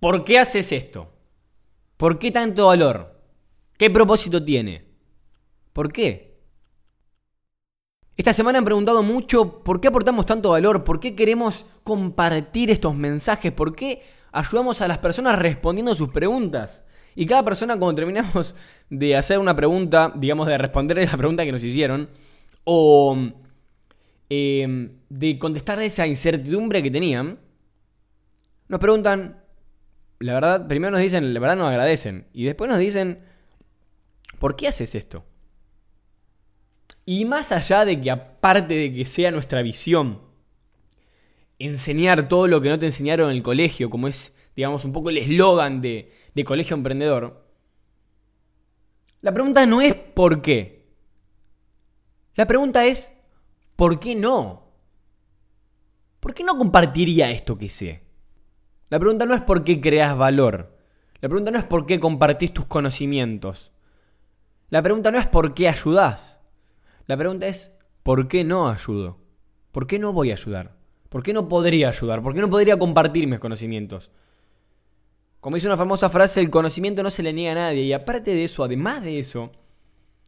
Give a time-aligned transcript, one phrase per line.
[0.00, 1.12] ¿Por qué haces esto?
[1.96, 3.20] ¿Por qué tanto valor?
[3.76, 4.84] ¿Qué propósito tiene?
[5.72, 6.28] ¿Por qué?
[8.16, 12.94] Esta semana han preguntado mucho por qué aportamos tanto valor, por qué queremos compartir estos
[12.94, 16.84] mensajes, por qué ayudamos a las personas respondiendo sus preguntas.
[17.14, 18.54] Y cada persona cuando terminamos
[18.90, 22.08] de hacer una pregunta, digamos de responder la pregunta que nos hicieron,
[22.64, 23.16] o
[24.28, 27.38] em, de contestar esa incertidumbre que tenían,
[28.68, 29.42] nos preguntan,
[30.18, 33.20] la verdad, primero nos dicen, la verdad nos agradecen, y después nos dicen,
[34.38, 35.24] ¿por qué haces esto?
[37.04, 40.20] Y más allá de que aparte de que sea nuestra visión,
[41.58, 45.10] enseñar todo lo que no te enseñaron en el colegio, como es, digamos, un poco
[45.10, 47.46] el eslogan de, de colegio emprendedor,
[49.20, 50.86] la pregunta no es por qué.
[52.34, 53.12] La pregunta es,
[53.74, 54.68] ¿por qué no?
[56.20, 58.07] ¿Por qué no compartiría esto que sé?
[58.90, 60.76] La pregunta no es por qué creas valor.
[61.20, 63.72] La pregunta no es por qué compartís tus conocimientos.
[64.70, 66.40] La pregunta no es por qué ayudás.
[67.06, 69.18] La pregunta es ¿por qué no ayudo?
[69.72, 70.76] ¿Por qué no voy a ayudar?
[71.08, 72.22] ¿Por qué no podría ayudar?
[72.22, 74.10] ¿Por qué no podría compartir mis conocimientos?
[75.40, 77.82] Como dice una famosa frase, el conocimiento no se le niega a nadie.
[77.82, 79.52] Y aparte de eso, además de eso,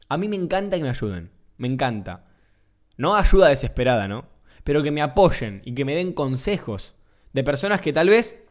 [0.09, 1.31] a mí me encanta que me ayuden.
[1.57, 2.27] Me encanta.
[2.97, 4.27] No ayuda desesperada, ¿no?
[4.65, 6.95] Pero que me apoyen y que me den consejos
[7.33, 8.45] de personas que tal vez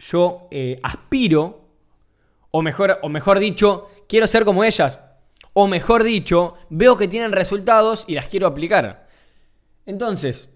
[0.00, 1.68] yo eh, aspiro,
[2.50, 5.00] o mejor, o mejor dicho, quiero ser como ellas.
[5.52, 9.08] O mejor dicho, veo que tienen resultados y las quiero aplicar.
[9.84, 10.48] Entonces,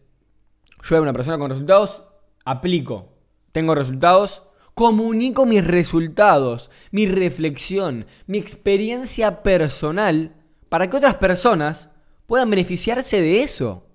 [0.67, 2.03] yo soy una persona con resultados,
[2.45, 3.13] aplico.
[3.53, 10.35] Tengo resultados, comunico mis resultados, mi reflexión, mi experiencia personal,
[10.69, 11.91] para que otras personas
[12.27, 13.87] puedan beneficiarse de eso.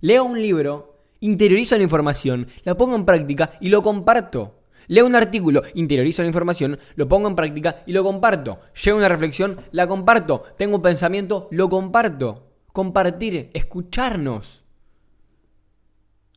[0.00, 4.63] Leo un libro, interiorizo la información, la pongo en práctica y lo comparto.
[4.86, 8.60] Leo un artículo, interiorizo la información, lo pongo en práctica y lo comparto.
[8.82, 10.44] Llego una reflexión, la comparto.
[10.56, 12.52] Tengo un pensamiento, lo comparto.
[12.72, 14.64] Compartir, escucharnos.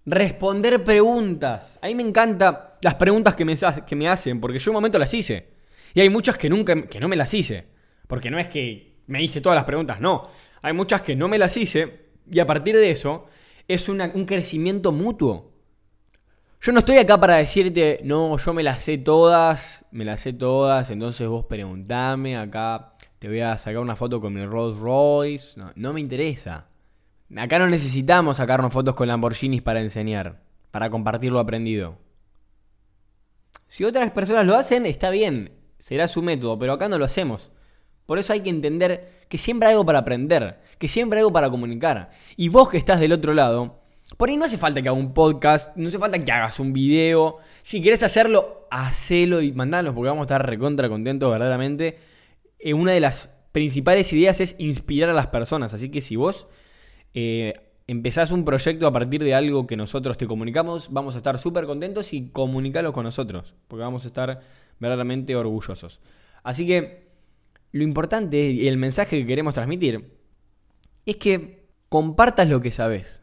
[0.06, 1.80] Responder preguntas.
[1.82, 5.00] A mí me encantan las preguntas que me, que me hacen, porque yo un momento
[5.00, 5.50] las hice.
[5.94, 7.68] Y hay muchas que nunca, que no me las hice.
[8.08, 10.30] Porque no es que me hice todas las preguntas, no.
[10.62, 13.26] Hay muchas que no me las hice y a partir de eso
[13.68, 15.57] es un crecimiento mutuo.
[16.60, 20.34] Yo no estoy acá para decirte, no, yo me las sé todas, me las sé
[20.34, 25.60] todas, entonces vos preguntame, acá te voy a sacar una foto con mi Rolls Royce.
[25.76, 26.68] No, me interesa.
[27.36, 30.42] Acá no necesitamos sacarnos fotos con Lamborghinis para enseñar,
[30.72, 31.98] para compartir lo aprendido.
[33.68, 37.52] Si otras personas lo hacen, está bien, será su método, pero acá no lo hacemos.
[38.06, 41.34] Por eso hay que entender que siempre hay algo para aprender, que siempre hay algo
[41.34, 42.12] para comunicar.
[42.38, 43.82] Y vos que estás del otro lado,
[44.16, 46.72] por ahí no hace falta que haga un podcast, no hace falta que hagas un
[46.72, 47.40] video.
[47.62, 51.98] Si quieres hacerlo, hacelo y mandalo porque vamos a estar recontra contentos verdaderamente.
[52.60, 55.74] Eh, una de las principales ideas es inspirar a las personas.
[55.74, 56.48] Así que si vos
[57.14, 57.54] eh,
[57.88, 61.66] empezás un proyecto a partir de algo que nosotros te comunicamos, vamos a estar súper
[61.66, 63.56] contentos y comunicalo con nosotros.
[63.68, 64.42] Porque vamos a estar
[64.80, 66.00] verdaderamente orgullosos.
[66.44, 67.08] Así que
[67.74, 70.12] lo importante y el mensaje que queremos transmitir
[71.06, 73.22] es que compartas lo que sabes.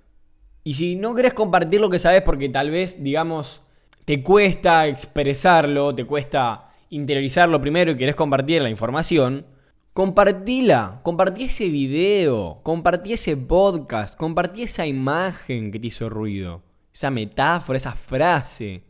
[0.64, 3.60] Y si no querés compartir lo que sabes porque tal vez, digamos,
[4.06, 9.46] te cuesta expresarlo, te cuesta interiorizarlo primero y querés compartir la información,
[9.92, 17.10] compartila, compartí ese video, compartí ese podcast, compartí esa imagen que te hizo ruido, esa
[17.10, 18.84] metáfora, esa frase.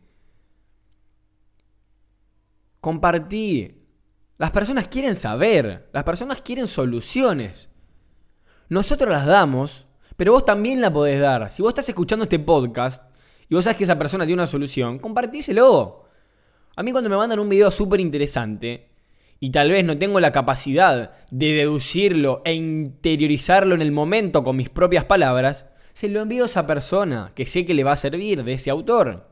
[2.79, 3.81] Compartí.
[4.37, 7.69] Las personas quieren saber, las personas quieren soluciones.
[8.69, 9.84] Nosotros las damos
[10.15, 11.49] pero vos también la podés dar.
[11.49, 13.03] Si vos estás escuchando este podcast
[13.49, 16.05] y vos sabes que esa persona tiene una solución, compartíselo.
[16.75, 18.89] A mí cuando me mandan un video súper interesante
[19.39, 24.55] y tal vez no tengo la capacidad de deducirlo e interiorizarlo en el momento con
[24.55, 27.97] mis propias palabras, se lo envío a esa persona que sé que le va a
[27.97, 29.29] servir, de ese autor.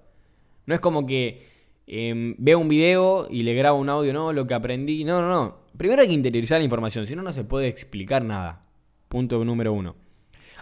[0.66, 1.48] No es como que
[1.88, 5.04] em, veo un video y le grabo un audio, no, lo que aprendí.
[5.04, 5.58] No, no, no.
[5.78, 8.66] Primero hay que interiorizar la información, si no, no se puede explicar nada.
[9.10, 10.03] Punto número uno.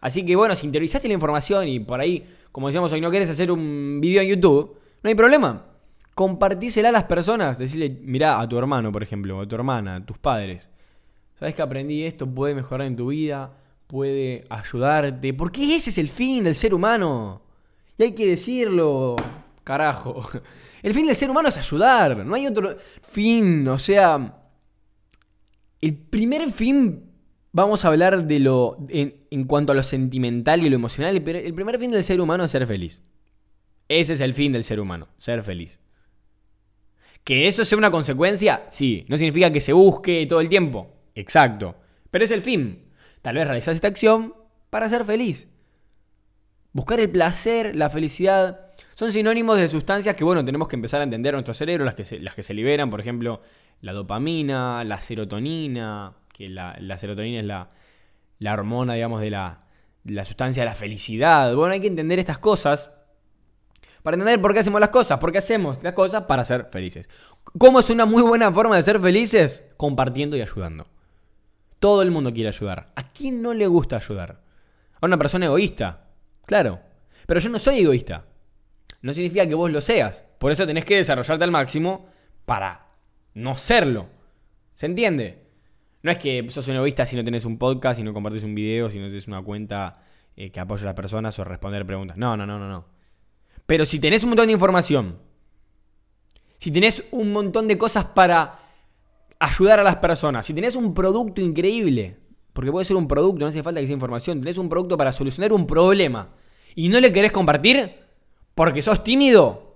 [0.02, 3.30] Así que bueno, si interiorizaste la información y por ahí, como decíamos hoy, no quieres
[3.30, 5.68] hacer un video en YouTube, no hay problema.
[6.16, 7.58] Compartísela a las personas.
[7.58, 10.70] Decirle, mirá, a tu hermano, por ejemplo, a tu hermana, a tus padres.
[11.36, 12.28] ¿Sabes que aprendí esto?
[12.28, 13.54] Puede mejorar en tu vida,
[13.88, 15.34] puede ayudarte.
[15.34, 17.44] Porque ese es el fin del ser humano.
[17.98, 19.16] Y hay que decirlo,
[19.64, 20.28] carajo.
[20.82, 22.26] El fin del ser humano es ayudar.
[22.26, 23.68] No hay otro fin.
[23.68, 24.42] O sea,
[25.80, 27.11] el primer fin
[27.54, 28.78] Vamos a hablar de lo.
[28.90, 32.52] En, cuanto a lo sentimental y lo emocional, el primer fin del ser humano es
[32.52, 33.04] ser feliz.
[33.90, 35.80] Ese es el fin del ser humano, ser feliz.
[37.26, 39.06] Que eso sea una consecuencia, sí.
[39.10, 40.88] No significa que se busque todo el tiempo.
[41.14, 41.76] Exacto.
[42.10, 42.86] Pero es el fin.
[43.22, 44.34] Tal vez realizas esta acción
[44.70, 45.50] para ser feliz.
[46.72, 51.04] Buscar el placer, la felicidad, son sinónimos de sustancias que, bueno, tenemos que empezar a
[51.04, 51.96] entender en nuestro cerebro, las
[52.36, 53.42] que se liberan, por ejemplo,
[53.82, 57.72] la dopamina, la serotonina, que la, serotonina es la,
[58.40, 59.64] la, hormona, digamos, de la,
[60.06, 61.54] la sustancia de la felicidad.
[61.56, 62.92] Bueno, hay que entender estas cosas
[64.04, 67.10] para entender por qué hacemos las cosas, porque hacemos las cosas para ser felices.
[67.58, 69.66] ¿Cómo es una muy buena forma de ser felices?
[69.78, 70.88] Compartiendo y ayudando.
[71.80, 72.92] Todo el mundo quiere ayudar.
[72.96, 74.42] ¿A quién no le gusta ayudar?
[75.00, 76.08] A una persona egoísta.
[76.46, 76.80] Claro.
[77.28, 78.26] Pero yo no soy egoísta.
[79.02, 80.26] No significa que vos lo seas.
[80.40, 82.08] Por eso tenés que desarrollarte al máximo
[82.46, 82.88] para
[83.34, 84.08] no serlo.
[84.76, 85.44] ¿Se entiende?
[86.04, 88.56] No es que sos un egoísta si no tenés un podcast, si no compartís un
[88.56, 90.04] video, si no tenés una cuenta
[90.36, 92.18] eh, que apoye a las personas o responder preguntas.
[92.18, 92.86] No, no, no, no, no.
[93.66, 95.20] Pero si tenés un montón de información,
[96.58, 98.60] si tenés un montón de cosas para
[99.40, 102.18] ayudar a las personas, si tenés un producto increíble,
[102.54, 105.12] porque puede ser un producto, no hace falta que sea información, tenés un producto para
[105.12, 106.30] solucionar un problema
[106.76, 107.96] y no le querés compartir
[108.56, 109.72] porque sos tímido,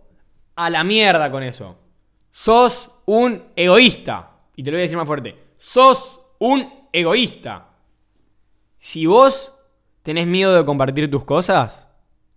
[0.55, 1.77] a la mierda con eso.
[2.31, 4.31] Sos un egoísta.
[4.55, 5.35] Y te lo voy a decir más fuerte.
[5.57, 7.69] Sos un egoísta.
[8.77, 9.53] Si vos
[10.03, 11.89] tenés miedo de compartir tus cosas,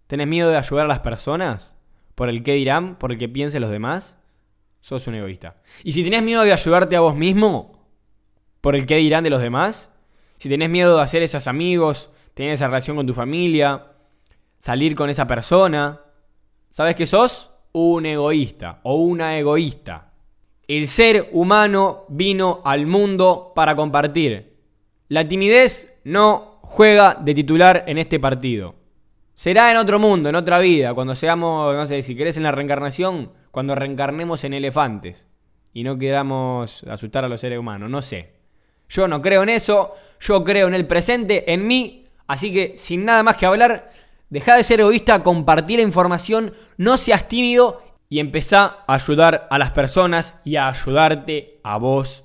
[0.07, 1.77] tenés miedo de ayudar a las personas,
[2.15, 4.19] por el qué dirán, por el que piensen los demás,
[4.81, 5.57] sos un egoísta.
[5.85, 7.87] Y si tenés miedo de ayudarte a vos mismo,
[8.61, 9.93] por el qué dirán de los demás,
[10.39, 13.93] si tenés miedo de hacer esos amigos, tener esa relación con tu familia,
[14.59, 16.01] salir con esa persona,
[16.71, 17.51] ¿sabes qué sos?
[17.73, 20.08] Un egoísta o una egoísta.
[20.69, 24.59] El ser humano vino al mundo para compartir.
[25.09, 28.75] La timidez no juega de titular en este partido.
[29.33, 32.53] Será en otro mundo, en otra vida, cuando seamos, no sé, si querés en la
[32.53, 35.27] reencarnación, cuando reencarnemos en elefantes
[35.73, 38.35] y no queramos asustar a los seres humanos, no sé.
[38.91, 43.07] Yo no creo en eso, yo creo en el presente, en mí, así que sin
[43.07, 43.91] nada más que hablar,
[44.29, 49.59] deja de ser egoísta, compartir la información, no seas tímido y empezá a ayudar a
[49.59, 52.25] las personas y a ayudarte a vos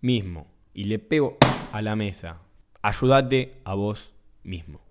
[0.00, 0.46] mismo.
[0.72, 1.36] Y le pego
[1.72, 2.38] a la mesa.
[2.82, 4.12] Ayúdate a vos
[4.42, 4.87] mismo.